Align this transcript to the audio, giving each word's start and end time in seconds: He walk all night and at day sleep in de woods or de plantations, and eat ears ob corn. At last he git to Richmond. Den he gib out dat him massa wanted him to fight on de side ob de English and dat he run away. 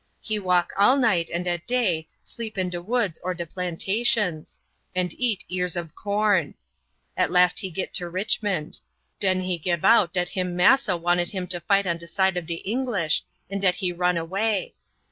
He 0.19 0.39
walk 0.39 0.71
all 0.77 0.97
night 0.97 1.29
and 1.29 1.47
at 1.47 1.67
day 1.67 2.07
sleep 2.23 2.57
in 2.57 2.71
de 2.71 2.81
woods 2.81 3.19
or 3.23 3.35
de 3.35 3.45
plantations, 3.45 4.63
and 4.95 5.13
eat 5.15 5.43
ears 5.47 5.77
ob 5.77 5.93
corn. 5.93 6.55
At 7.15 7.29
last 7.29 7.59
he 7.59 7.69
git 7.69 7.93
to 7.93 8.09
Richmond. 8.09 8.79
Den 9.19 9.41
he 9.41 9.59
gib 9.59 9.85
out 9.85 10.11
dat 10.11 10.29
him 10.29 10.55
massa 10.55 10.97
wanted 10.97 11.29
him 11.29 11.45
to 11.49 11.59
fight 11.59 11.85
on 11.85 11.97
de 11.97 12.07
side 12.07 12.35
ob 12.35 12.47
de 12.47 12.63
English 12.67 13.21
and 13.47 13.61
dat 13.61 13.75
he 13.75 13.91
run 13.91 14.17
away. 14.17 14.73